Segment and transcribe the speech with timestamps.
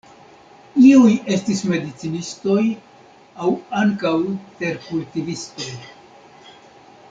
[0.85, 2.63] Iuj estis medicinistoj
[3.47, 3.53] aŭ
[3.83, 4.15] ankaŭ
[4.63, 5.73] terkultivistoj.